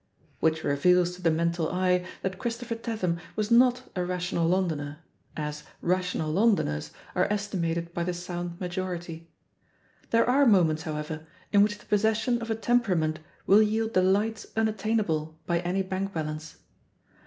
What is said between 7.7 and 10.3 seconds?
by the sound majority. There